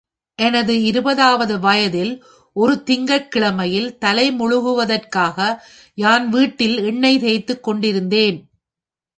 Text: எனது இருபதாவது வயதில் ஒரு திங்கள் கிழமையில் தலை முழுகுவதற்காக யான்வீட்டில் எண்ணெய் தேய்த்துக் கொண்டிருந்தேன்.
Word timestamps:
எனது 0.39 0.83
இருபதாவது 0.83 1.59
வயதில் 1.59 2.13
ஒரு 2.55 2.83
திங்கள் 2.83 3.27
கிழமையில் 3.35 3.97
தலை 3.97 4.31
முழுகுவதற்காக 4.31 5.37
யான்வீட்டில் 5.97 6.77
எண்ணெய் 6.83 7.19
தேய்த்துக் 7.19 7.63
கொண்டிருந்தேன். 7.63 8.39